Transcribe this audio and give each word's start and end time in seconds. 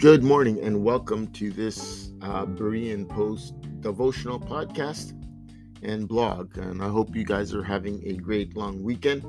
Good 0.00 0.24
morning 0.24 0.58
and 0.62 0.82
welcome 0.82 1.26
to 1.32 1.50
this 1.50 2.12
uh, 2.22 2.46
Berean 2.46 3.06
Post 3.06 3.52
devotional 3.82 4.40
podcast 4.40 5.12
and 5.82 6.08
blog. 6.08 6.56
And 6.56 6.82
I 6.82 6.88
hope 6.88 7.14
you 7.14 7.22
guys 7.22 7.52
are 7.52 7.62
having 7.62 8.02
a 8.06 8.14
great 8.14 8.56
long 8.56 8.82
weekend, 8.82 9.22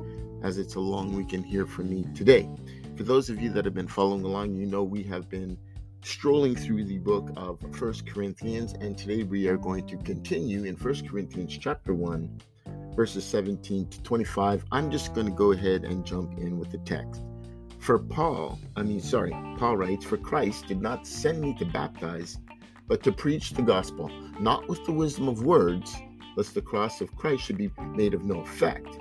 as 0.46 0.58
it's 0.58 0.76
a 0.76 0.80
long 0.80 1.14
weekend 1.14 1.46
here 1.46 1.66
for 1.66 1.82
me 1.82 2.06
today. 2.16 2.50
For 2.96 3.04
those 3.04 3.30
of 3.30 3.42
you 3.42 3.50
that 3.50 3.66
have 3.66 3.74
been 3.74 3.90
following 3.90 4.24
along, 4.24 4.56
you 4.56 4.66
know 4.66 4.82
we 4.82 5.04
have 5.04 5.28
been 5.28 5.58
strolling 6.04 6.56
through 6.56 6.86
the 6.86 7.00
book 7.00 7.32
of 7.36 7.60
First 7.76 8.08
Corinthians, 8.08 8.72
and 8.80 8.98
today 8.98 9.24
we 9.24 9.50
are 9.50 9.58
going 9.58 9.86
to 9.88 9.98
continue 9.98 10.64
in 10.64 10.78
First 10.78 11.06
Corinthians 11.06 11.58
chapter 11.58 11.94
1, 11.94 12.42
verses 12.96 13.26
17 13.26 13.90
to 13.90 14.04
25. 14.04 14.64
I'm 14.72 14.90
just 14.90 15.14
going 15.14 15.28
to 15.28 15.34
go 15.34 15.52
ahead 15.52 15.84
and 15.84 16.06
jump 16.06 16.38
in 16.38 16.58
with 16.58 16.72
the 16.72 16.78
text. 16.78 17.24
For 17.82 17.98
Paul, 17.98 18.60
I 18.76 18.84
mean, 18.84 19.00
sorry, 19.00 19.32
Paul 19.58 19.76
writes, 19.76 20.06
For 20.06 20.16
Christ 20.16 20.68
did 20.68 20.84
not 20.84 21.08
send 21.08 21.42
me 21.42 21.56
to 21.56 21.66
baptize, 21.66 22.38
but 22.88 23.02
to 23.02 23.12
preach 23.12 23.54
the 23.54 23.64
gospel, 23.64 24.08
not 24.40 24.70
with 24.70 24.86
the 24.86 24.92
wisdom 24.92 25.28
of 25.28 25.44
words, 25.44 25.98
lest 26.38 26.54
the 26.54 26.62
cross 26.62 27.02
of 27.02 27.16
Christ 27.16 27.44
should 27.44 27.58
be 27.58 27.72
made 27.96 28.14
of 28.14 28.24
no 28.24 28.42
effect. 28.42 29.00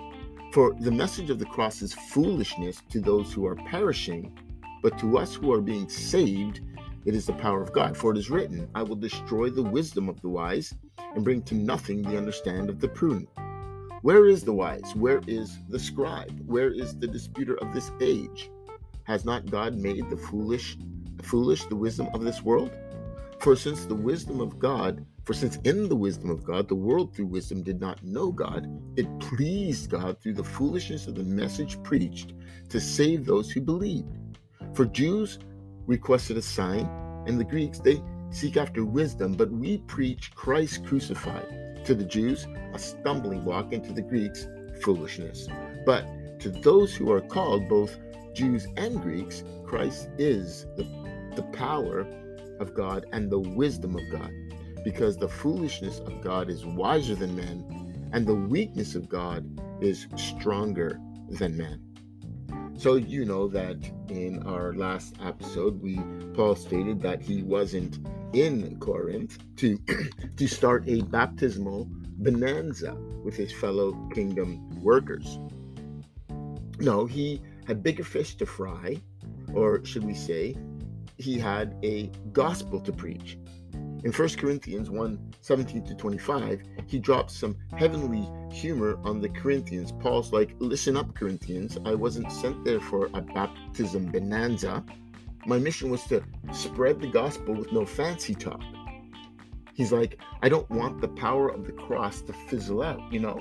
For 0.55 0.75
the 0.81 0.91
message 0.91 1.29
of 1.29 1.39
the 1.39 1.45
cross 1.45 1.83
is 1.83 1.93
foolishness 1.93 2.81
to 2.89 3.01
those 3.03 3.35
who 3.35 3.47
are 3.47 3.55
perishing, 3.55 4.35
but 4.83 4.99
to 5.01 5.19
us 5.19 5.35
who 5.35 5.53
are 5.53 5.61
being 5.61 5.91
saved, 5.91 6.63
it 7.05 7.15
is 7.15 7.27
the 7.27 7.35
power 7.35 7.61
of 7.61 7.75
God. 7.75 7.99
For 7.99 8.13
it 8.13 8.19
is 8.19 8.31
written, 8.31 8.67
I 8.75 8.83
will 8.83 8.97
destroy 8.97 9.51
the 9.51 9.63
wisdom 9.63 10.09
of 10.09 10.23
the 10.23 10.31
wise 10.31 10.75
and 11.15 11.23
bring 11.23 11.43
to 11.43 11.55
nothing 11.55 12.01
the 12.01 12.17
understand 12.17 12.71
of 12.71 12.81
the 12.81 12.89
prudent. 12.89 13.29
Where 14.01 14.25
is 14.25 14.43
the 14.43 14.55
wise? 14.55 14.95
Where 14.95 15.21
is 15.27 15.59
the 15.69 15.79
scribe? 15.79 16.43
Where 16.47 16.71
is 16.71 16.99
the 16.99 17.07
disputer 17.07 17.57
of 17.57 17.75
this 17.75 17.93
age? 18.01 18.51
Has 19.05 19.25
not 19.25 19.51
God 19.51 19.75
made 19.75 20.09
the 20.11 20.17
foolish 20.17 20.77
foolish 21.23 21.65
the 21.67 21.77
wisdom 21.77 22.09
of 22.15 22.23
this 22.23 22.43
world? 22.43 22.71
For 23.41 23.57
since 23.57 23.87
the 23.87 23.95
wisdom 23.95 24.41
of 24.41 24.59
God, 24.59 25.05
for 25.25 25.33
since 25.33 25.57
in 25.65 25.89
the 25.89 25.97
wisdom 25.97 26.31
of 26.31 26.45
God 26.45 26.69
the 26.69 26.75
world 26.75 27.15
through 27.15 27.27
wisdom 27.27 27.63
did 27.63 27.81
not 27.81 28.03
know 28.05 28.31
God, 28.31 28.69
it 28.97 29.07
pleased 29.19 29.91
God 29.91 30.21
through 30.21 30.35
the 30.35 30.45
foolishness 30.45 31.07
of 31.07 31.15
the 31.15 31.25
message 31.25 31.83
preached 31.83 32.35
to 32.69 32.81
save 32.81 33.25
those 33.25 33.51
who 33.51 33.61
believed. 33.61 34.39
For 34.75 34.85
Jews 34.85 35.39
requested 35.87 36.37
a 36.37 36.43
sign, 36.43 36.89
and 37.27 37.39
the 37.39 37.45
Greeks 37.45 37.79
they 37.79 38.03
seek 38.31 38.57
after 38.57 38.85
wisdom, 38.85 39.33
but 39.33 39.51
we 39.51 39.79
preach 39.79 40.35
Christ 40.35 40.85
crucified. 40.85 41.85
To 41.87 41.95
the 41.95 42.05
Jews, 42.05 42.47
a 42.75 42.79
stumbling 42.79 43.43
block, 43.43 43.73
and 43.73 43.83
to 43.85 43.93
the 43.93 44.03
Greeks, 44.03 44.47
foolishness. 44.83 45.49
But 45.87 46.07
to 46.41 46.51
those 46.51 46.95
who 46.95 47.11
are 47.11 47.21
called, 47.21 47.69
both 47.69 47.99
Jews 48.33 48.67
and 48.77 49.01
Greeks, 49.01 49.45
Christ 49.65 50.09
is 50.19 50.67
the, 50.77 50.85
the 51.37 51.43
power 51.53 52.07
of 52.61 52.75
God 52.75 53.07
and 53.13 53.31
the 53.31 53.39
wisdom 53.39 53.97
of 53.97 54.03
God, 54.11 54.31
because 54.85 55.17
the 55.17 55.29
foolishness 55.29 56.01
of 56.01 56.21
God 56.21 56.51
is 56.51 56.65
wiser 56.65 57.15
than 57.15 57.37
men, 57.37 58.11
and 58.13 58.27
the 58.27 58.35
weakness 58.35 58.95
of 58.95 59.09
God 59.09 59.47
is 59.81 60.07
stronger 60.17 61.01
than 61.29 61.57
man. 61.57 61.81
So 62.77 62.95
you 62.95 63.25
know 63.25 63.47
that 63.49 63.77
in 64.09 64.43
our 64.47 64.73
last 64.73 65.15
episode, 65.23 65.83
we 65.83 66.01
Paul 66.35 66.57
stated 66.57 67.03
that 67.03 67.21
he 67.21 67.43
wasn't 67.43 67.99
in 68.33 68.79
Corinth 68.81 69.39
to 69.57 69.79
to 70.37 70.47
start 70.47 70.89
a 70.89 71.03
baptismal 71.03 71.89
bonanza 72.19 72.95
with 73.23 73.37
his 73.37 73.53
fellow 73.53 73.93
kingdom 74.15 74.83
workers. 74.83 75.39
No, 76.79 77.05
he 77.05 77.43
had 77.71 77.85
bigger 77.85 78.03
fish 78.03 78.35
to 78.35 78.45
fry, 78.45 79.01
or 79.55 79.85
should 79.85 80.03
we 80.03 80.13
say, 80.13 80.57
he 81.19 81.39
had 81.39 81.77
a 81.85 82.11
gospel 82.33 82.81
to 82.81 82.93
preach. 82.93 83.39
In 84.03 84.11
1 84.11 84.29
Corinthians 84.31 84.91
1 84.91 85.35
17 85.41 85.85
to 85.85 85.95
25, 85.95 86.63
he 86.89 86.99
drops 86.99 87.33
some 87.37 87.57
heavenly 87.77 88.29
humor 88.53 88.99
on 89.05 89.21
the 89.21 89.29
Corinthians. 89.29 89.93
Paul's 89.93 90.33
like, 90.33 90.57
Listen 90.59 90.97
up, 90.97 91.15
Corinthians. 91.15 91.79
I 91.85 91.95
wasn't 91.95 92.33
sent 92.33 92.65
there 92.65 92.81
for 92.81 93.09
a 93.15 93.21
baptism 93.21 94.07
bonanza. 94.07 94.85
My 95.47 95.59
mission 95.59 95.91
was 95.91 96.03
to 96.07 96.25
spread 96.53 97.01
the 97.01 97.07
gospel 97.07 97.55
with 97.55 97.71
no 97.71 97.87
fancy 97.87 98.35
talk. 98.35 98.63
He's 99.75 99.93
like, 99.93 100.19
I 100.43 100.49
don't 100.49 100.69
want 100.71 101.01
the 101.01 101.09
power 101.09 101.49
of 101.49 101.67
the 101.67 101.73
cross 101.73 102.21
to 102.23 102.33
fizzle 102.33 102.83
out, 102.83 103.13
you 103.13 103.21
know? 103.21 103.41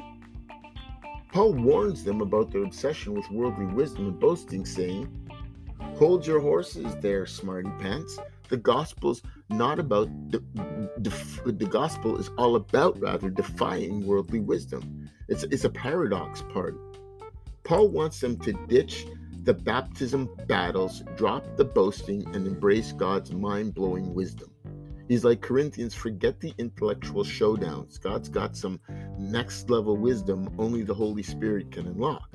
Paul 1.31 1.53
warns 1.53 2.03
them 2.03 2.21
about 2.21 2.51
their 2.51 2.63
obsession 2.63 3.13
with 3.13 3.29
worldly 3.29 3.67
wisdom 3.67 4.07
and 4.07 4.19
boasting, 4.19 4.65
saying, 4.65 5.07
Hold 5.97 6.25
your 6.25 6.39
horses 6.39 6.95
there, 7.01 7.25
smarty 7.25 7.69
pants. 7.79 8.17
The 8.47 8.57
gospel's 8.57 9.21
not 9.49 9.77
about 9.77 10.09
the, 10.31 10.43
the, 10.97 11.67
gospel 11.67 12.17
is 12.17 12.29
all 12.37 12.55
about 12.55 12.99
rather 12.99 13.29
defying 13.29 14.07
worldly 14.07 14.39
wisdom. 14.39 15.09
It's, 15.27 15.43
it's 15.43 15.65
a 15.65 15.69
paradox 15.69 16.41
part. 16.53 16.75
Paul 17.63 17.89
wants 17.89 18.19
them 18.21 18.37
to 18.39 18.53
ditch 18.67 19.05
the 19.43 19.53
baptism 19.53 20.29
battles, 20.47 21.03
drop 21.15 21.57
the 21.57 21.65
boasting, 21.65 22.25
and 22.33 22.47
embrace 22.47 22.91
God's 22.91 23.31
mind 23.31 23.75
blowing 23.75 24.15
wisdom. 24.15 24.49
He's 25.09 25.25
like 25.25 25.41
Corinthians, 25.41 25.95
forget 25.95 26.39
the 26.39 26.53
intellectual 26.59 27.23
showdowns. 27.23 27.99
God's 27.99 28.29
got 28.29 28.55
some 28.55 28.79
next 29.17 29.67
level 29.67 29.97
wisdom 29.97 30.53
only 30.59 30.83
the 30.83 30.93
Holy 30.93 31.23
Spirit 31.23 31.71
can 31.71 31.87
unlock. 31.87 32.29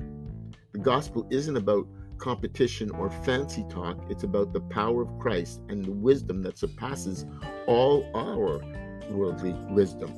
The 0.73 0.79
gospel 0.79 1.25
isn't 1.29 1.55
about 1.55 1.87
competition 2.17 2.91
or 2.91 3.09
fancy 3.09 3.65
talk, 3.69 3.97
it's 4.09 4.23
about 4.23 4.51
the 4.51 4.59
power 4.59 5.03
of 5.03 5.19
Christ 5.19 5.61
and 5.69 5.85
the 5.85 5.91
wisdom 5.93 6.41
that 6.43 6.57
surpasses 6.57 7.25
all 7.65 8.11
our 8.13 8.61
worldly 9.09 9.53
wisdom. 9.73 10.13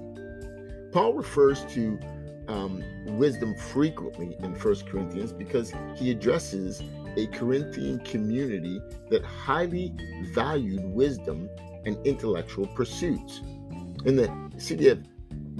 Paul 0.91 1.13
refers 1.13 1.63
to 1.66 2.00
um, 2.47 2.84
wisdom 3.19 3.56
frequently 3.56 4.35
in 4.39 4.56
1 4.56 4.75
Corinthians 4.89 5.31
because 5.31 5.74
he 5.95 6.09
addresses 6.09 6.81
a 7.18 7.28
Corinthian 7.28 8.00
community 8.00 8.81
that 9.12 9.24
highly 9.24 9.94
valued 10.33 10.83
wisdom 10.86 11.50
and 11.88 11.98
intellectual 12.06 12.68
pursuits. 12.68 13.42
In 14.06 14.16
the 14.16 14.30
city 14.57 14.89
of 14.89 15.04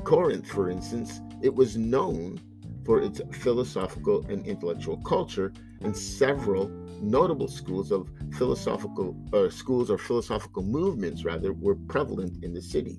Corinth, 0.04 0.48
for 0.48 0.70
instance, 0.70 1.22
it 1.42 1.54
was 1.54 1.78
known 1.78 2.40
for 2.86 3.02
its 3.02 3.22
philosophical 3.32 4.26
and 4.28 4.46
intellectual 4.46 4.98
culture, 4.98 5.52
and 5.82 5.96
several 5.96 6.70
notable 7.02 7.48
schools 7.48 7.92
of 7.92 8.10
philosophical 8.34 9.16
uh, 9.34 9.50
schools 9.50 9.92
or 9.92 9.98
philosophical 9.98 10.64
movements 10.64 11.24
rather 11.24 11.54
were 11.54 11.76
prevalent 11.76 12.44
in 12.44 12.54
the 12.54 12.62
city. 12.62 12.98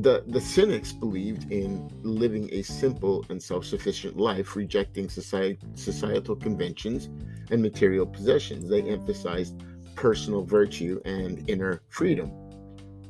The, 0.00 0.24
the 0.26 0.40
Cynics 0.40 0.92
believed 0.92 1.50
in 1.50 1.88
living 2.02 2.48
a 2.52 2.62
simple 2.62 3.24
and 3.28 3.42
self 3.42 3.64
sufficient 3.64 4.16
life, 4.16 4.56
rejecting 4.56 5.08
society, 5.08 5.58
societal 5.74 6.36
conventions 6.36 7.08
and 7.50 7.62
material 7.62 8.06
possessions. 8.06 8.68
They 8.68 8.82
emphasized 8.82 9.62
personal 9.96 10.44
virtue 10.44 11.00
and 11.04 11.48
inner 11.50 11.82
freedom. 11.88 12.30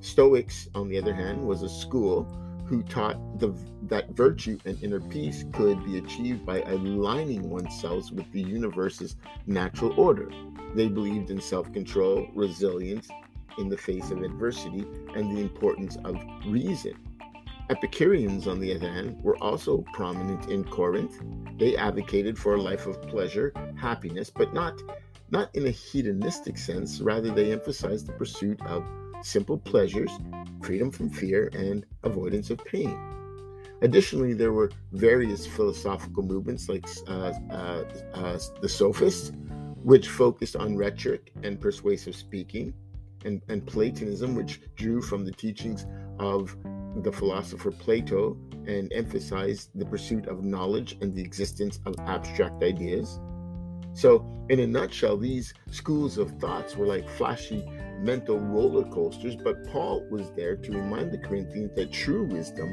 Stoics, 0.01 0.69
on 0.75 0.89
the 0.89 0.99
other 0.99 1.15
hand, 1.15 1.47
was 1.47 1.63
a 1.63 1.69
school 1.69 2.25
who 2.67 2.83
taught 2.83 3.39
the, 3.39 3.55
that 3.83 4.11
virtue 4.11 4.59
and 4.65 4.83
inner 4.83 5.01
peace 5.01 5.45
could 5.53 5.85
be 5.85 5.99
achieved 5.99 6.45
by 6.45 6.63
aligning 6.63 7.49
oneself 7.49 8.11
with 8.13 8.31
the 8.33 8.41
universe's 8.41 9.17
natural 9.47 9.99
order. 9.99 10.29
They 10.75 10.89
believed 10.89 11.31
in 11.31 11.41
self 11.41 11.73
control, 11.73 12.29
resilience 12.35 13.09
in 13.59 13.69
the 13.69 13.77
face 13.77 14.11
of 14.11 14.23
adversity, 14.23 14.85
and 15.15 15.37
the 15.37 15.41
importance 15.41 15.97
of 16.05 16.17
reason. 16.47 16.95
Epicureans, 17.69 18.47
on 18.47 18.61
the 18.61 18.75
other 18.75 18.89
hand, 18.89 19.21
were 19.23 19.37
also 19.39 19.85
prominent 19.93 20.49
in 20.51 20.63
Corinth. 20.63 21.21
They 21.59 21.77
advocated 21.77 22.39
for 22.39 22.55
a 22.55 22.63
life 22.63 22.87
of 22.87 23.03
pleasure, 23.03 23.53
happiness, 23.77 24.31
but 24.31 24.55
not, 24.55 24.81
not 25.31 25.55
in 25.55 25.67
a 25.67 25.71
hedonistic 25.71 26.57
sense. 26.59 27.01
Rather, 27.01 27.31
they 27.31 27.53
emphasized 27.53 28.07
the 28.07 28.13
pursuit 28.13 28.61
of 28.67 28.85
simple 29.23 29.59
pleasures, 29.59 30.11
freedom 30.63 30.91
from 30.91 31.11
fear, 31.11 31.51
and 31.53 31.85
avoidance 32.05 32.51
of 32.51 32.65
pain. 32.65 32.97
Additionally, 33.83 34.33
there 34.33 34.53
were 34.53 34.71
various 34.93 35.47
philosophical 35.47 36.23
movements 36.23 36.69
like 36.69 36.87
uh, 37.09 37.33
uh, 37.51 37.85
uh, 38.15 38.39
the 38.63 38.69
Sophists, 38.69 39.33
which 39.83 40.09
focused 40.09 40.57
on 40.57 40.77
rhetoric 40.77 41.33
and 41.43 41.61
persuasive 41.61 42.17
speaking, 42.17 42.73
and, 43.25 43.43
and 43.49 43.67
Platonism, 43.67 44.35
which 44.35 44.61
drew 44.77 45.03
from 45.03 45.25
the 45.25 45.33
teachings 45.33 45.87
of 46.19 46.57
the 47.03 47.13
philosopher 47.13 47.71
Plato 47.71 48.37
and 48.67 48.93
emphasized 48.93 49.71
the 49.75 49.85
pursuit 49.85 50.27
of 50.27 50.43
knowledge 50.43 50.97
and 51.01 51.15
the 51.15 51.23
existence 51.23 51.79
of 51.85 51.95
abstract 52.07 52.63
ideas. 52.63 53.21
So, 53.97 54.27
in 54.51 54.61
a 54.61 54.67
nutshell, 54.67 55.17
these 55.17 55.55
schools 55.71 56.19
of 56.19 56.31
thoughts 56.33 56.77
were 56.77 56.85
like 56.85 57.09
flashy 57.09 57.67
mental 57.99 58.39
roller 58.39 58.85
coasters, 58.85 59.37
but 59.37 59.67
Paul 59.69 60.07
was 60.11 60.31
there 60.37 60.55
to 60.55 60.73
remind 60.73 61.13
the 61.13 61.19
Corinthians 61.19 61.71
that 61.77 61.93
true 61.93 62.25
wisdom 62.25 62.69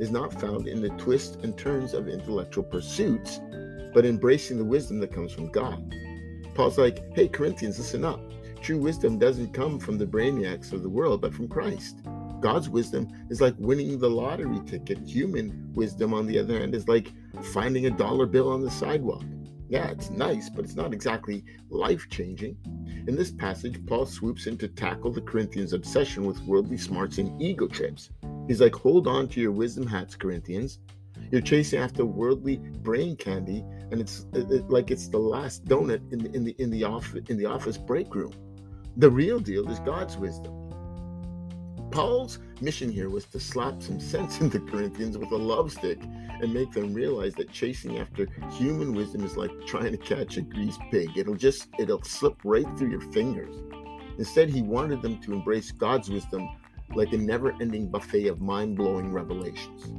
is 0.00 0.10
not 0.10 0.40
found 0.40 0.66
in 0.66 0.80
the 0.82 0.88
twists 0.98 1.36
and 1.36 1.56
turns 1.56 1.94
of 1.94 2.08
intellectual 2.08 2.64
pursuits, 2.64 3.38
but 3.94 4.04
embracing 4.04 4.58
the 4.58 4.64
wisdom 4.64 4.98
that 4.98 5.14
comes 5.14 5.30
from 5.30 5.52
God. 5.52 5.94
Paul's 6.56 6.78
like, 6.78 7.14
hey, 7.14 7.28
Corinthians, 7.28 7.78
listen 7.78 8.04
up. 8.04 8.20
True 8.60 8.78
wisdom 8.78 9.20
doesn't 9.20 9.54
come 9.54 9.78
from 9.78 9.98
the 9.98 10.06
brainiacs 10.06 10.72
of 10.72 10.82
the 10.82 10.90
world, 10.90 11.20
but 11.20 11.32
from 11.32 11.46
Christ. 11.46 12.00
God's 12.40 12.68
wisdom 12.68 13.06
is 13.30 13.40
like 13.40 13.54
winning 13.56 14.00
the 14.00 14.10
lottery 14.10 14.58
ticket. 14.66 14.98
Human 15.06 15.72
wisdom, 15.74 16.12
on 16.12 16.26
the 16.26 16.40
other 16.40 16.58
hand, 16.58 16.74
is 16.74 16.88
like 16.88 17.12
finding 17.54 17.86
a 17.86 17.90
dollar 17.90 18.26
bill 18.26 18.50
on 18.50 18.62
the 18.62 18.70
sidewalk. 18.70 19.22
Yeah, 19.68 19.88
it's 19.90 20.10
nice, 20.10 20.48
but 20.48 20.64
it's 20.64 20.76
not 20.76 20.92
exactly 20.92 21.44
life 21.70 22.08
changing. 22.08 22.56
In 23.08 23.16
this 23.16 23.32
passage, 23.32 23.84
Paul 23.86 24.06
swoops 24.06 24.46
in 24.46 24.56
to 24.58 24.68
tackle 24.68 25.12
the 25.12 25.20
Corinthians' 25.20 25.72
obsession 25.72 26.24
with 26.24 26.40
worldly 26.42 26.78
smarts 26.78 27.18
and 27.18 27.40
ego 27.42 27.66
trips. 27.66 28.10
He's 28.46 28.60
like, 28.60 28.74
hold 28.74 29.08
on 29.08 29.28
to 29.28 29.40
your 29.40 29.52
wisdom 29.52 29.86
hats, 29.86 30.14
Corinthians. 30.14 30.78
You're 31.32 31.40
chasing 31.40 31.80
after 31.80 32.04
worldly 32.04 32.58
brain 32.58 33.16
candy, 33.16 33.64
and 33.90 34.00
it's 34.00 34.26
it, 34.32 34.50
it, 34.50 34.70
like 34.70 34.90
it's 34.90 35.08
the 35.08 35.18
last 35.18 35.64
donut 35.64 36.12
in 36.12 36.18
the 36.20 36.30
in 36.36 36.44
the 36.44 36.54
in 36.58 36.70
the 36.70 36.84
office 36.84 37.22
in 37.28 37.36
the 37.36 37.46
office 37.46 37.76
break 37.76 38.14
room. 38.14 38.32
The 38.96 39.10
real 39.10 39.40
deal 39.40 39.68
is 39.68 39.80
God's 39.80 40.16
wisdom. 40.16 40.52
Paul's 41.90 42.38
mission 42.60 42.90
here 42.90 43.08
was 43.08 43.24
to 43.26 43.40
slap 43.40 43.82
some 43.82 44.00
sense 44.00 44.40
into 44.40 44.60
Corinthians 44.60 45.18
with 45.18 45.32
a 45.32 45.36
love 45.36 45.72
stick 45.72 45.98
and 46.40 46.52
make 46.52 46.72
them 46.72 46.94
realize 46.94 47.34
that 47.34 47.50
chasing 47.50 47.98
after 47.98 48.26
human 48.52 48.94
wisdom 48.94 49.24
is 49.24 49.36
like 49.36 49.50
trying 49.66 49.92
to 49.92 49.98
catch 49.98 50.36
a 50.36 50.42
greased 50.42 50.80
pig. 50.90 51.16
It'll 51.16 51.34
just 51.34 51.68
it'll 51.78 52.02
slip 52.02 52.36
right 52.44 52.66
through 52.76 52.90
your 52.90 53.00
fingers. 53.12 53.54
Instead, 54.18 54.48
he 54.48 54.62
wanted 54.62 55.02
them 55.02 55.20
to 55.22 55.32
embrace 55.32 55.70
God's 55.72 56.08
wisdom 56.08 56.48
like 56.94 57.12
a 57.12 57.18
never-ending 57.18 57.88
buffet 57.88 58.28
of 58.28 58.40
mind-blowing 58.40 59.12
revelations. 59.12 59.92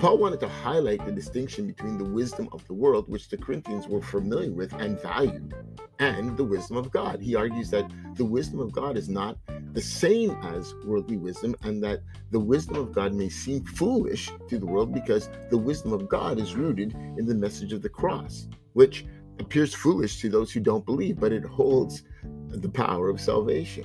Paul 0.00 0.18
wanted 0.18 0.40
to 0.40 0.48
highlight 0.48 1.04
the 1.04 1.12
distinction 1.12 1.66
between 1.66 1.98
the 1.98 2.04
wisdom 2.04 2.48
of 2.52 2.66
the 2.66 2.74
world, 2.74 3.08
which 3.08 3.28
the 3.28 3.36
Corinthians 3.36 3.86
were 3.86 4.02
familiar 4.02 4.50
with 4.50 4.72
and 4.72 5.00
valued, 5.00 5.54
and 5.98 6.36
the 6.36 6.44
wisdom 6.44 6.76
of 6.76 6.90
God. 6.90 7.20
He 7.20 7.36
argues 7.36 7.70
that 7.70 7.88
the 8.14 8.24
wisdom 8.24 8.60
of 8.60 8.72
God 8.72 8.96
is 8.96 9.08
not 9.08 9.38
the 9.76 9.82
same 9.82 10.30
as 10.42 10.74
worldly 10.86 11.18
wisdom, 11.18 11.54
and 11.60 11.84
that 11.84 12.00
the 12.30 12.40
wisdom 12.40 12.76
of 12.76 12.92
God 12.92 13.12
may 13.12 13.28
seem 13.28 13.62
foolish 13.62 14.30
to 14.48 14.58
the 14.58 14.64
world 14.64 14.94
because 14.94 15.28
the 15.50 15.58
wisdom 15.58 15.92
of 15.92 16.08
God 16.08 16.40
is 16.40 16.56
rooted 16.56 16.94
in 17.18 17.26
the 17.26 17.34
message 17.34 17.74
of 17.74 17.82
the 17.82 17.88
cross, 17.90 18.48
which 18.72 19.04
appears 19.38 19.74
foolish 19.74 20.18
to 20.22 20.30
those 20.30 20.50
who 20.50 20.60
don't 20.60 20.86
believe, 20.86 21.20
but 21.20 21.30
it 21.30 21.44
holds 21.44 22.04
the 22.48 22.70
power 22.70 23.10
of 23.10 23.20
salvation. 23.20 23.84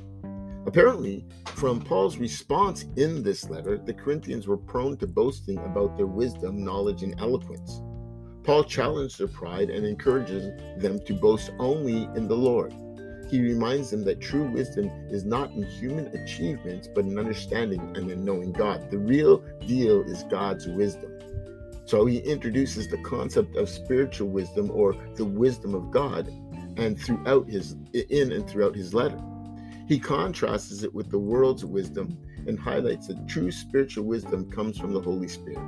Apparently, 0.66 1.26
from 1.44 1.82
Paul's 1.82 2.16
response 2.16 2.86
in 2.96 3.22
this 3.22 3.50
letter, 3.50 3.78
the 3.78 3.94
Corinthians 3.94 4.48
were 4.48 4.56
prone 4.56 4.96
to 4.96 5.08
boasting 5.08 5.58
about 5.58 5.98
their 5.98 6.08
wisdom, 6.08 6.64
knowledge, 6.64 7.04
and 7.04 7.20
eloquence. 7.20 7.82
Paul 8.44 8.64
challenged 8.64 9.20
their 9.20 9.28
pride 9.28 9.70
and 9.70 9.86
encourages 9.86 10.54
them 10.82 11.04
to 11.06 11.14
boast 11.14 11.52
only 11.60 12.04
in 12.16 12.30
the 12.30 12.38
Lord. 12.38 12.74
He 13.32 13.40
reminds 13.42 13.92
them 13.92 14.04
that 14.04 14.20
true 14.20 14.44
wisdom 14.44 14.92
is 15.10 15.24
not 15.24 15.52
in 15.52 15.64
human 15.64 16.08
achievements, 16.08 16.90
but 16.94 17.06
in 17.06 17.18
understanding 17.18 17.80
and 17.96 18.12
in 18.12 18.26
knowing 18.26 18.52
God. 18.52 18.92
The 18.92 18.98
real 18.98 19.38
deal 19.66 20.02
is 20.02 20.24
God's 20.24 20.68
wisdom. 20.68 21.18
So 21.86 22.06
he 22.06 22.18
introduces 22.18 22.90
the 22.90 22.98
concept 22.98 23.56
of 23.56 23.70
spiritual 23.70 24.28
wisdom 24.28 24.70
or 24.72 24.98
the 25.16 25.24
wisdom 25.24 25.74
of 25.74 25.92
God 25.92 26.28
and 26.76 27.00
throughout 27.00 27.50
his 27.50 27.78
in 27.94 28.34
and 28.34 28.50
throughout 28.50 28.76
his 28.76 28.94
letter. 28.94 29.20
He 29.88 29.98
contrasts 29.98 30.84
it 30.84 30.94
with 30.94 31.10
the 31.10 31.20
world's 31.20 31.64
wisdom 31.64 32.18
and 32.48 32.60
highlights 32.60 33.08
that 33.08 33.30
true 33.30 33.50
spiritual 33.50 34.04
wisdom 34.04 34.52
comes 34.52 34.78
from 34.78 34.94
the 34.94 35.02
Holy 35.02 35.30
Spirit. 35.30 35.60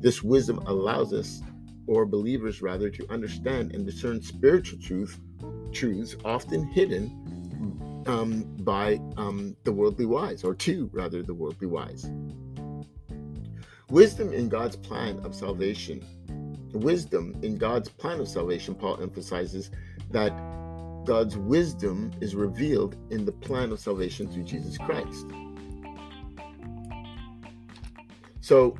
This 0.00 0.22
wisdom 0.22 0.58
allows 0.66 1.12
us, 1.12 1.42
or 1.86 2.06
believers 2.06 2.62
rather, 2.62 2.88
to 2.88 3.12
understand 3.12 3.74
and 3.74 3.84
discern 3.84 4.22
spiritual 4.22 4.78
truth, 4.80 5.20
truths 5.74 6.16
often 6.24 6.66
hidden 6.68 8.04
um, 8.06 8.44
by 8.60 8.98
um, 9.16 9.56
the 9.64 9.72
worldly 9.72 10.06
wise, 10.06 10.44
or 10.44 10.54
to 10.54 10.88
rather 10.92 11.22
the 11.22 11.34
worldly 11.34 11.66
wise. 11.66 12.10
Wisdom 13.90 14.32
in 14.32 14.48
God's 14.48 14.76
plan 14.76 15.20
of 15.24 15.34
salvation. 15.34 16.04
Wisdom 16.72 17.36
in 17.42 17.56
God's 17.56 17.88
plan 17.88 18.20
of 18.20 18.28
salvation, 18.28 18.74
Paul 18.74 19.00
emphasizes 19.02 19.70
that 20.10 20.32
God's 21.04 21.36
wisdom 21.36 22.10
is 22.20 22.34
revealed 22.34 22.96
in 23.10 23.24
the 23.24 23.32
plan 23.32 23.70
of 23.72 23.78
salvation 23.78 24.26
through 24.26 24.44
Jesus 24.44 24.78
Christ. 24.78 25.26
So 28.40 28.76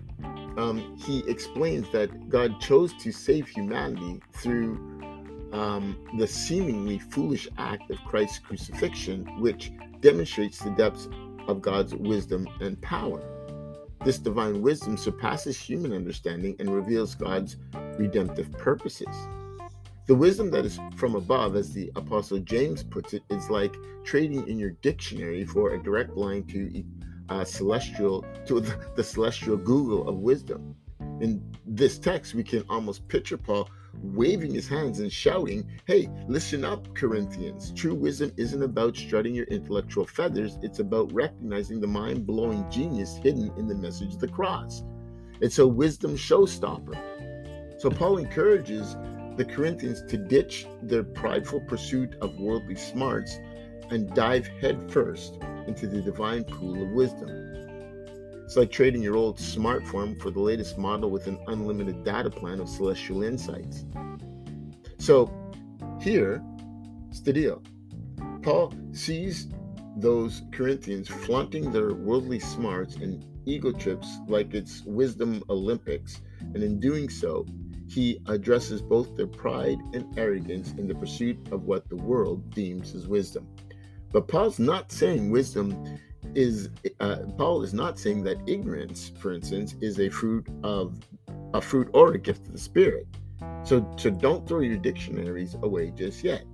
um, 0.56 0.97
he 0.99 1.23
explains 1.29 1.90
that 1.93 2.29
God 2.29 2.61
chose 2.61 2.93
to 3.02 3.12
save 3.12 3.49
humanity 3.49 4.20
through 4.32 4.94
um, 5.54 5.96
the 6.18 6.26
seemingly 6.26 6.98
foolish 6.98 7.48
act 7.58 7.90
of 7.90 7.99
Christ's 8.04 8.40
crucifixion, 8.40 9.25
which 9.40 9.73
demonstrates 10.00 10.58
the 10.58 10.70
depths 10.70 11.08
of 11.46 11.62
God's 11.62 11.94
wisdom 11.94 12.49
and 12.61 12.80
power. 12.82 13.23
This 14.04 14.18
divine 14.18 14.61
wisdom 14.61 14.96
surpasses 14.96 15.58
human 15.58 15.92
understanding 15.92 16.56
and 16.58 16.75
reveals 16.75 17.14
God's 17.14 17.56
redemptive 17.96 18.50
purposes. 18.52 19.16
The 20.06 20.14
wisdom 20.14 20.50
that 20.50 20.66
is 20.66 20.78
from 20.96 21.14
above, 21.14 21.56
as 21.56 21.73
the 21.73 21.90
Apostle 21.96 22.40
James 22.40 22.82
puts 22.82 23.14
it, 23.14 23.23
is 23.30 23.49
like 23.49 23.75
trading 24.04 24.46
in 24.49 24.58
your 24.58 24.73
dictionary 24.82 25.46
for 25.46 25.70
a 25.70 25.82
direct 25.82 26.16
line 26.16 26.44
to 26.49 26.84
uh, 27.30 27.44
celestial 27.44 28.26
to 28.46 28.61
the 28.96 29.04
celestial 29.04 29.56
Google 29.56 30.06
of 30.08 30.16
wisdom. 30.16 30.75
In 31.20 31.42
this 31.64 31.99
text, 31.99 32.34
we 32.34 32.42
can 32.42 32.64
almost 32.68 33.06
picture 33.08 33.38
Paul 33.38 33.70
waving 34.02 34.52
his 34.52 34.68
hands 34.68 35.00
and 35.00 35.12
shouting, 35.12 35.66
Hey, 35.86 36.08
listen 36.28 36.64
up, 36.64 36.94
Corinthians. 36.94 37.72
True 37.72 37.94
wisdom 37.94 38.32
isn't 38.36 38.62
about 38.62 38.96
strutting 38.96 39.34
your 39.34 39.46
intellectual 39.46 40.06
feathers, 40.06 40.58
it's 40.62 40.78
about 40.78 41.12
recognizing 41.12 41.80
the 41.80 41.86
mind 41.86 42.26
blowing 42.26 42.68
genius 42.70 43.16
hidden 43.16 43.52
in 43.56 43.66
the 43.68 43.74
message 43.74 44.14
of 44.14 44.20
the 44.20 44.28
cross. 44.28 44.82
It's 45.40 45.58
a 45.58 45.66
wisdom 45.66 46.16
showstopper. 46.16 47.80
So 47.80 47.90
Paul 47.90 48.18
encourages 48.18 48.96
the 49.36 49.44
Corinthians 49.44 50.02
to 50.08 50.16
ditch 50.16 50.66
their 50.82 51.02
prideful 51.02 51.60
pursuit 51.60 52.14
of 52.20 52.38
worldly 52.38 52.76
smarts 52.76 53.38
and 53.90 54.12
dive 54.14 54.46
headfirst 54.60 55.38
into 55.66 55.86
the 55.86 56.00
divine 56.00 56.44
pool 56.44 56.82
of 56.82 56.90
wisdom. 56.90 57.43
It's 58.54 58.58
like 58.61 58.70
trading 58.70 59.02
your 59.02 59.16
old 59.16 59.38
smartphone 59.38 60.16
for 60.23 60.30
the 60.30 60.38
latest 60.38 60.78
model 60.78 61.11
with 61.11 61.26
an 61.26 61.40
unlimited 61.49 62.04
data 62.04 62.30
plan 62.30 62.61
of 62.61 62.68
celestial 62.68 63.25
insights. 63.25 63.84
So, 64.96 65.28
here's 66.00 66.40
the 67.25 67.32
deal 67.32 67.64
Paul 68.42 68.73
sees 68.92 69.49
those 69.96 70.42
Corinthians 70.52 71.08
flaunting 71.08 71.73
their 71.73 71.94
worldly 71.94 72.38
smarts 72.38 72.94
and 72.94 73.26
ego 73.44 73.73
trips 73.73 74.18
like 74.28 74.54
it's 74.54 74.84
wisdom 74.84 75.42
Olympics, 75.50 76.23
and 76.40 76.62
in 76.62 76.78
doing 76.78 77.08
so, 77.08 77.44
he 77.88 78.20
addresses 78.28 78.80
both 78.80 79.16
their 79.16 79.26
pride 79.26 79.78
and 79.94 80.16
arrogance 80.16 80.75
in 80.78 80.87
the 80.87 80.94
pursuit 80.94 81.49
of 81.50 81.64
what 81.64 81.88
the 81.88 81.96
world 81.96 82.54
deems 82.54 82.94
as 82.94 83.08
wisdom. 83.08 83.49
But 84.12 84.28
Paul's 84.28 84.61
not 84.61 84.92
saying 84.92 85.32
wisdom 85.32 85.99
is 86.37 86.71
uh, 87.00 87.17
Paul 87.37 87.62
is 87.62 87.75
not 87.75 87.99
saying 87.99 88.25
that 88.25 88.38
ignorance, 88.47 89.12
for 89.19 89.33
instance, 89.33 89.76
is 89.81 90.00
a 90.00 90.09
fruit 90.09 90.47
of 90.62 90.99
a 91.53 91.61
fruit 91.61 91.88
or 91.93 92.12
a 92.12 92.19
gift 92.19 92.47
of 92.47 92.53
the 92.53 92.59
Spirit. 92.59 93.07
So, 93.64 93.91
so 93.97 94.11
don't 94.11 94.47
throw 94.47 94.61
your 94.61 94.76
dictionaries 94.76 95.55
away 95.62 95.91
just 95.91 96.23
yet. 96.23 96.45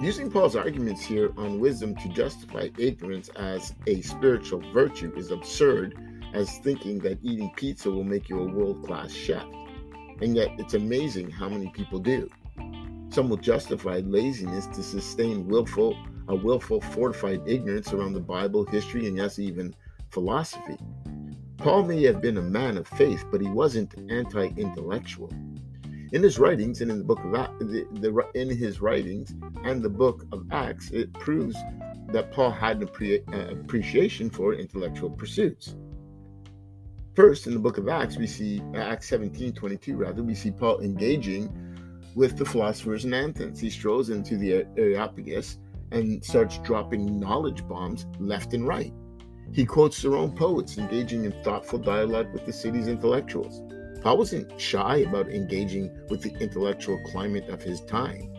Using 0.00 0.30
Paul's 0.30 0.56
arguments 0.56 1.02
here 1.02 1.32
on 1.38 1.58
wisdom 1.58 1.94
to 1.96 2.08
justify 2.10 2.68
ignorance 2.78 3.30
as 3.36 3.74
a 3.86 4.02
spiritual 4.02 4.60
virtue 4.72 5.12
is 5.16 5.30
absurd 5.30 5.94
as 6.34 6.58
thinking 6.58 6.98
that 6.98 7.18
eating 7.22 7.50
pizza 7.56 7.90
will 7.90 8.04
make 8.04 8.28
you 8.28 8.40
a 8.40 8.44
world 8.44 8.84
class 8.84 9.10
chef. 9.10 9.46
And 10.20 10.36
yet, 10.36 10.48
it's 10.58 10.74
amazing 10.74 11.30
how 11.30 11.48
many 11.48 11.70
people 11.70 11.98
do. 11.98 12.28
Some 13.08 13.30
will 13.30 13.38
justify 13.38 14.02
laziness 14.04 14.66
to 14.68 14.82
sustain 14.82 15.46
willful, 15.46 15.96
a 16.28 16.34
willful, 16.34 16.80
fortified 16.80 17.42
ignorance 17.46 17.92
around 17.92 18.12
the 18.12 18.20
Bible, 18.20 18.64
history, 18.64 19.06
and 19.06 19.16
yes, 19.16 19.38
even 19.38 19.74
philosophy. 20.10 20.78
Paul 21.58 21.84
may 21.84 22.02
have 22.04 22.20
been 22.20 22.36
a 22.36 22.42
man 22.42 22.76
of 22.76 22.86
faith, 22.86 23.24
but 23.30 23.40
he 23.40 23.48
wasn't 23.48 23.94
anti-intellectual. 24.10 25.32
In 26.12 26.22
his 26.22 26.38
writings 26.38 26.80
and 26.80 26.90
in 26.90 26.98
the 26.98 27.04
book 27.04 27.18
of 27.24 27.32
the, 27.32 27.86
the, 27.94 28.40
in 28.40 28.48
his 28.48 28.80
writings 28.80 29.34
and 29.64 29.82
the 29.82 29.88
book 29.88 30.24
of 30.32 30.46
Acts, 30.52 30.90
it 30.90 31.12
proves 31.14 31.56
that 32.12 32.30
Paul 32.32 32.50
had 32.50 32.80
an 32.80 33.24
uh, 33.32 33.52
appreciation 33.52 34.30
for 34.30 34.54
intellectual 34.54 35.10
pursuits. 35.10 35.74
First, 37.14 37.46
in 37.46 37.54
the 37.54 37.58
book 37.58 37.78
of 37.78 37.88
Acts, 37.88 38.16
we 38.16 38.26
see 38.26 38.62
Acts 38.74 39.08
17, 39.08 39.54
22, 39.54 39.96
rather, 39.96 40.22
we 40.22 40.34
see 40.34 40.50
Paul 40.50 40.80
engaging 40.80 41.50
with 42.14 42.36
the 42.36 42.44
philosophers 42.44 43.04
in 43.04 43.14
Athens. 43.14 43.58
He 43.58 43.70
strolls 43.70 44.10
into 44.10 44.36
the 44.36 44.66
Areopagus 44.76 45.58
and 45.90 46.24
starts 46.24 46.58
dropping 46.58 47.20
knowledge 47.20 47.66
bombs 47.66 48.06
left 48.18 48.54
and 48.54 48.66
right. 48.66 48.92
He 49.52 49.64
quotes 49.64 50.02
their 50.02 50.16
own 50.16 50.32
poets, 50.32 50.76
engaging 50.78 51.24
in 51.24 51.32
thoughtful 51.42 51.78
dialogue 51.78 52.32
with 52.32 52.46
the 52.46 52.52
city's 52.52 52.88
intellectuals. 52.88 53.62
Paul 54.02 54.18
wasn't 54.18 54.60
shy 54.60 54.98
about 54.98 55.28
engaging 55.28 55.90
with 56.08 56.22
the 56.22 56.34
intellectual 56.40 56.98
climate 57.06 57.48
of 57.48 57.62
his 57.62 57.80
time. 57.82 58.32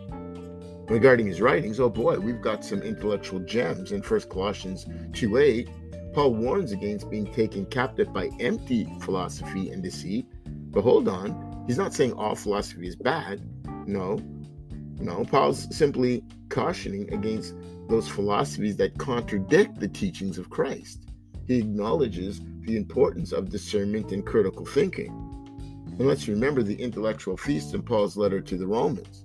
Regarding 0.88 1.28
his 1.28 1.42
writings, 1.42 1.80
oh 1.80 1.90
boy, 1.90 2.18
we've 2.20 2.42
got 2.42 2.64
some 2.64 2.82
intellectual 2.82 3.40
gems. 3.40 3.92
In 3.92 4.02
1 4.02 4.22
Colossians 4.22 4.86
2 5.14 5.38
8, 5.38 5.70
Paul 6.14 6.36
warns 6.36 6.72
against 6.72 7.10
being 7.10 7.32
taken 7.34 7.66
captive 7.66 8.14
by 8.14 8.30
empty 8.40 8.88
philosophy 9.02 9.70
and 9.70 9.84
deceit. 9.84 10.28
But 10.46 10.84
hold 10.84 11.08
on, 11.08 11.66
he's 11.68 11.78
not 11.78 11.94
saying 11.94 12.14
all 12.14 12.36
philosophy 12.36 12.88
is 12.88 12.96
bad. 12.96 13.42
No, 13.86 14.18
no, 15.00 15.24
Paul's 15.26 15.74
simply 15.76 16.24
cautioning 16.50 17.12
against 17.14 17.54
those 17.88 18.10
philosophies 18.10 18.78
that 18.78 18.98
contradict 18.98 19.80
the 19.80 19.88
teachings 19.88 20.38
of 20.38 20.50
Christ. 20.50 21.04
He 21.46 21.60
acknowledges 21.60 22.42
the 22.62 22.76
importance 22.76 23.32
of 23.32 23.50
discernment 23.50 24.12
and 24.12 24.26
critical 24.26 24.66
thinking. 24.66 25.10
And 25.98 26.08
let's 26.08 26.28
remember 26.28 26.64
the 26.64 26.76
intellectual 26.76 27.38
feast 27.38 27.74
in 27.74 27.82
Paul's 27.82 28.18
letter 28.18 28.42
to 28.42 28.58
the 28.58 28.68
Romans. 28.68 29.24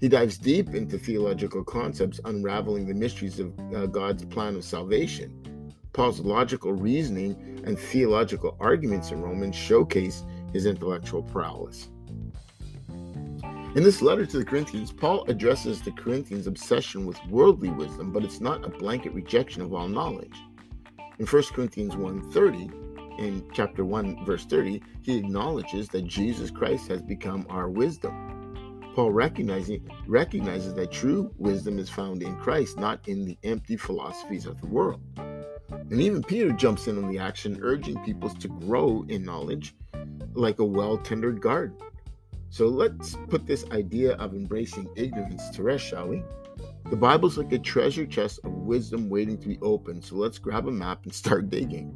He 0.00 0.08
dives 0.08 0.38
deep 0.38 0.74
into 0.74 0.98
theological 0.98 1.62
concepts, 1.64 2.20
unraveling 2.24 2.86
the 2.86 2.94
mysteries 2.94 3.38
of 3.38 3.52
uh, 3.74 3.86
God's 3.86 4.24
plan 4.24 4.56
of 4.56 4.64
salvation. 4.64 5.74
Paul's 5.92 6.20
logical 6.20 6.72
reasoning 6.72 7.62
and 7.66 7.78
theological 7.78 8.56
arguments 8.60 9.10
in 9.10 9.20
Romans 9.20 9.56
showcase 9.56 10.24
his 10.52 10.64
intellectual 10.64 11.22
prowess. 11.22 11.88
In 13.76 13.84
this 13.84 14.02
letter 14.02 14.26
to 14.26 14.38
the 14.38 14.44
Corinthians, 14.44 14.90
Paul 14.90 15.24
addresses 15.28 15.80
the 15.80 15.92
Corinthians' 15.92 16.48
obsession 16.48 17.06
with 17.06 17.24
worldly 17.28 17.70
wisdom, 17.70 18.10
but 18.10 18.24
it's 18.24 18.40
not 18.40 18.64
a 18.64 18.68
blanket 18.68 19.14
rejection 19.14 19.62
of 19.62 19.72
all 19.72 19.86
knowledge. 19.86 20.36
In 21.20 21.26
1 21.26 21.42
Corinthians 21.52 21.94
1:30, 21.94 22.68
in 23.20 23.44
chapter 23.52 23.84
1 23.84 24.24
verse 24.24 24.44
30, 24.44 24.82
he 25.02 25.18
acknowledges 25.18 25.88
that 25.90 26.04
Jesus 26.04 26.50
Christ 26.50 26.88
has 26.88 27.00
become 27.00 27.46
our 27.48 27.70
wisdom. 27.70 28.12
Paul 28.96 29.12
recognizes 29.12 30.74
that 30.74 30.90
true 30.90 31.32
wisdom 31.38 31.78
is 31.78 31.88
found 31.88 32.24
in 32.24 32.34
Christ, 32.38 32.76
not 32.76 33.06
in 33.06 33.24
the 33.24 33.38
empty 33.44 33.76
philosophies 33.76 34.46
of 34.46 34.60
the 34.60 34.66
world. 34.66 35.00
And 35.68 36.00
even 36.00 36.24
Peter 36.24 36.50
jumps 36.50 36.88
in 36.88 36.98
on 36.98 37.08
the 37.08 37.20
action, 37.20 37.60
urging 37.62 38.02
people 38.04 38.30
to 38.30 38.48
grow 38.48 39.04
in 39.08 39.22
knowledge 39.22 39.76
like 40.34 40.58
a 40.58 40.64
well 40.64 40.98
tended 40.98 41.40
garden. 41.40 41.76
So 42.50 42.66
let's 42.66 43.16
put 43.28 43.46
this 43.46 43.64
idea 43.70 44.14
of 44.14 44.34
embracing 44.34 44.90
ignorance 44.96 45.50
to 45.50 45.62
rest, 45.62 45.86
shall 45.86 46.08
we? 46.08 46.24
The 46.90 46.96
Bible's 46.96 47.38
like 47.38 47.52
a 47.52 47.58
treasure 47.58 48.04
chest 48.04 48.40
of 48.42 48.50
wisdom 48.50 49.08
waiting 49.08 49.38
to 49.38 49.48
be 49.48 49.58
opened, 49.62 50.04
so 50.04 50.16
let's 50.16 50.38
grab 50.38 50.66
a 50.66 50.72
map 50.72 51.04
and 51.04 51.14
start 51.14 51.48
digging. 51.48 51.94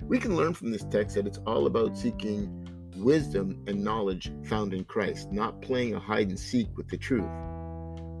We 0.00 0.20
can 0.20 0.36
learn 0.36 0.54
from 0.54 0.70
this 0.70 0.84
text 0.84 1.16
that 1.16 1.26
it's 1.26 1.40
all 1.46 1.66
about 1.66 1.98
seeking 1.98 2.68
wisdom 2.96 3.60
and 3.66 3.82
knowledge 3.82 4.30
found 4.44 4.72
in 4.72 4.84
Christ, 4.84 5.32
not 5.32 5.60
playing 5.60 5.94
a 5.94 5.98
hide 5.98 6.28
and 6.28 6.38
seek 6.38 6.68
with 6.76 6.88
the 6.88 6.96
truth. 6.96 7.30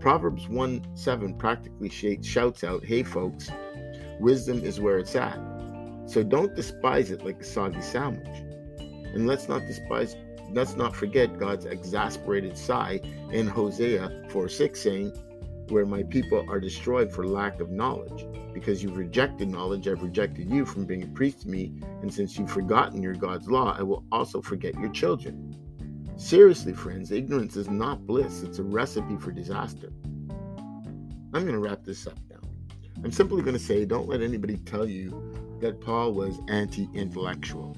Proverbs 0.00 0.48
1 0.48 0.96
7 0.96 1.34
practically 1.38 1.90
shouts 2.22 2.64
out, 2.64 2.84
Hey 2.84 3.04
folks, 3.04 3.50
wisdom 4.18 4.64
is 4.64 4.80
where 4.80 4.98
it's 4.98 5.14
at. 5.14 5.38
So 6.06 6.24
don't 6.24 6.56
despise 6.56 7.12
it 7.12 7.24
like 7.24 7.40
a 7.40 7.44
soggy 7.44 7.82
sandwich. 7.82 8.42
And 9.14 9.28
let's 9.28 9.48
not 9.48 9.60
despise 9.68 10.16
let's 10.52 10.76
not 10.76 10.94
forget 10.94 11.38
God's 11.38 11.66
exasperated 11.66 12.56
sigh 12.56 13.00
in 13.30 13.46
Hosea 13.46 14.26
4 14.30 14.48
6, 14.48 14.80
saying, 14.80 15.12
Where 15.68 15.86
my 15.86 16.02
people 16.04 16.44
are 16.48 16.60
destroyed 16.60 17.12
for 17.12 17.26
lack 17.26 17.60
of 17.60 17.70
knowledge. 17.70 18.26
Because 18.52 18.82
you've 18.82 18.96
rejected 18.96 19.48
knowledge, 19.48 19.88
I've 19.88 20.02
rejected 20.02 20.50
you 20.50 20.66
from 20.66 20.84
being 20.84 21.02
a 21.02 21.06
priest 21.06 21.42
to 21.42 21.48
me, 21.48 21.72
and 22.02 22.12
since 22.12 22.38
you've 22.38 22.50
forgotten 22.50 23.02
your 23.02 23.14
God's 23.14 23.48
law, 23.50 23.74
I 23.78 23.82
will 23.82 24.04
also 24.12 24.42
forget 24.42 24.74
your 24.74 24.90
children. 24.90 25.56
Seriously, 26.16 26.74
friends, 26.74 27.10
ignorance 27.10 27.56
is 27.56 27.70
not 27.70 28.06
bliss, 28.06 28.42
it's 28.42 28.58
a 28.58 28.62
recipe 28.62 29.16
for 29.16 29.32
disaster. 29.32 29.90
I'm 31.34 31.42
going 31.42 31.54
to 31.54 31.58
wrap 31.58 31.82
this 31.82 32.06
up 32.06 32.18
now. 32.30 32.36
I'm 33.02 33.10
simply 33.10 33.42
going 33.42 33.54
to 33.56 33.62
say 33.62 33.86
don't 33.86 34.08
let 34.08 34.20
anybody 34.20 34.58
tell 34.58 34.86
you 34.86 35.34
that 35.60 35.80
Paul 35.80 36.12
was 36.12 36.38
anti 36.48 36.88
intellectual. 36.92 37.74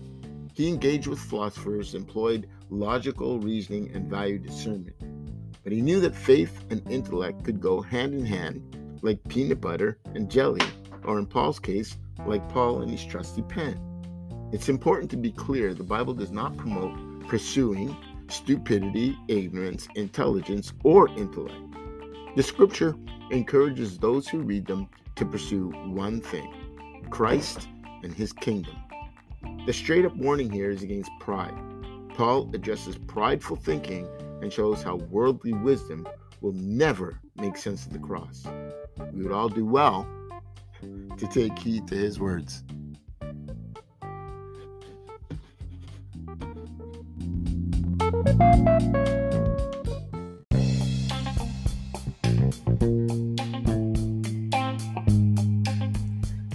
He 0.55 0.69
engaged 0.69 1.09
with 1.09 1.19
philosophers, 1.19 1.97
employed 1.97 2.49
logical 2.71 3.41
reasoning, 3.41 3.91
and 3.93 4.09
valued 4.09 4.47
discernment. 4.47 4.97
But 5.65 5.73
he 5.73 5.81
knew 5.81 5.99
that 6.01 6.15
faith 6.15 6.65
and 6.71 6.81
intellect 6.89 7.45
could 7.45 7.61
go 7.61 7.81
hand 7.81 8.15
in 8.15 8.25
hand, 8.25 8.99
like 9.03 9.23
peanut 9.29 9.61
butter 9.61 9.99
and 10.15 10.31
jelly, 10.31 10.63
or 11.03 11.19
in 11.19 11.27
Paul's 11.27 11.59
case, 11.59 11.99
like 12.25 12.49
Paul 12.51 12.83
and 12.83 12.91
his 12.91 13.05
trusty 13.05 13.43
pen. 13.43 13.81
It's 14.53 14.69
important 14.69 15.11
to 15.11 15.17
be 15.17 15.33
clear 15.33 15.75
the 15.75 15.83
Bible 15.83 16.15
does 16.15 16.31
not 16.31 16.57
promote 16.57 17.27
pursuing 17.27 17.97
stupidity, 18.29 19.19
ignorance, 19.27 19.89
intelligence, 19.97 20.73
or 20.85 21.09
intellect. 21.17 21.57
The 22.37 22.43
scripture 22.45 22.95
encourages 23.33 23.99
those 23.99 24.29
who 24.29 24.39
read 24.43 24.67
them 24.67 24.89
to 25.17 25.27
pursue 25.27 25.71
one 25.87 26.21
thing 26.21 26.53
Christ 27.11 27.69
and 28.05 28.15
his 28.15 28.33
kingdom. 28.33 28.77
The 29.67 29.73
straight 29.73 30.05
up 30.05 30.15
warning 30.17 30.51
here 30.51 30.69
is 30.71 30.83
against 30.83 31.11
pride. 31.21 31.55
Paul 32.11 32.51
addresses 32.53 32.99
prideful 32.99 33.57
thinking 33.57 34.07
and 34.43 34.53
shows 34.53 34.83
how 34.83 34.97
worldly 34.97 35.55
wisdom 35.55 36.07
will 36.43 36.53
never 36.53 37.19
make 37.37 37.57
sense 37.57 37.87
of 37.87 37.95
the 37.95 37.99
cross. 37.99 38.45
We 39.13 39.23
would 39.23 39.33
all 39.33 39.49
do 39.49 39.65
well 39.65 40.07
to 40.83 41.27
take 41.29 41.59
heed 41.59 41.89
to 41.89 41.95
his 41.95 42.21
words. 42.21 42.63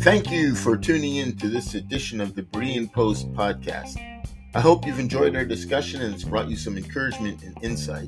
Thank 0.01 0.31
you 0.31 0.55
for 0.55 0.77
tuning 0.77 1.17
in 1.17 1.35
to 1.39 1.49
this 1.49 1.75
edition 1.75 2.21
of 2.21 2.33
the 2.33 2.43
Berean 2.43 2.89
Post 2.89 3.33
podcast. 3.33 3.97
I 4.55 4.61
hope 4.61 4.87
you've 4.87 4.97
enjoyed 4.97 5.35
our 5.35 5.43
discussion 5.43 6.01
and 6.01 6.15
it's 6.15 6.23
brought 6.23 6.49
you 6.49 6.55
some 6.55 6.77
encouragement 6.77 7.43
and 7.43 7.61
insight. 7.61 8.07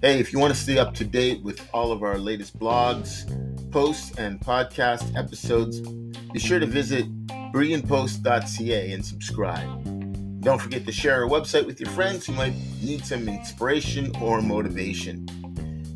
Hey, 0.00 0.20
if 0.20 0.32
you 0.32 0.38
want 0.38 0.54
to 0.54 0.60
stay 0.60 0.78
up 0.78 0.94
to 0.94 1.04
date 1.04 1.42
with 1.42 1.68
all 1.74 1.90
of 1.90 2.04
our 2.04 2.18
latest 2.18 2.56
blogs, 2.56 3.26
posts, 3.72 4.16
and 4.16 4.38
podcast 4.38 5.16
episodes, 5.16 5.80
be 5.80 6.38
sure 6.38 6.60
to 6.60 6.66
visit 6.66 7.04
bereanpost.ca 7.52 8.92
and 8.92 9.04
subscribe. 9.04 10.40
Don't 10.40 10.60
forget 10.60 10.86
to 10.86 10.92
share 10.92 11.24
our 11.24 11.28
website 11.28 11.66
with 11.66 11.80
your 11.80 11.90
friends 11.90 12.26
who 12.26 12.32
might 12.34 12.54
need 12.80 13.04
some 13.04 13.28
inspiration 13.28 14.12
or 14.20 14.40
motivation. 14.40 15.26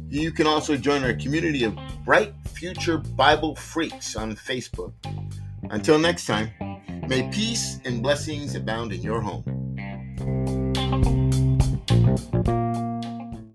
You 0.09 0.31
can 0.31 0.47
also 0.47 0.77
join 0.77 1.03
our 1.03 1.15
community 1.15 1.65
of 1.65 1.77
bright 2.05 2.33
future 2.49 2.99
Bible 2.99 3.57
freaks 3.57 4.15
on 4.15 4.37
Facebook. 4.37 4.93
Until 5.71 5.99
next 5.99 6.27
time, 6.27 6.51
may 7.09 7.29
peace 7.31 7.81
and 7.85 8.03
blessings 8.03 8.55
abound 8.55 8.93
in 8.93 9.03
your 9.03 9.21
home. 9.21 9.43